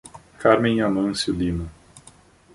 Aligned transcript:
Carmem 0.39 0.81
Amancio 0.81 1.31
Lima 1.31 1.69